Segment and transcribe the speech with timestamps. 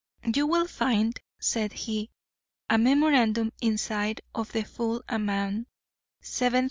[0.35, 2.09] 'You will find,' said he,
[2.71, 5.67] 'a memorandum inside of the full amount,
[6.23, 6.59] $7758.